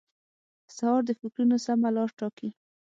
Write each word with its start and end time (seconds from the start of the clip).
سهار 0.75 1.01
د 1.05 1.09
فکرونو 1.19 1.57
سمه 1.65 1.89
لار 1.95 2.09
ټاکي. 2.19 2.49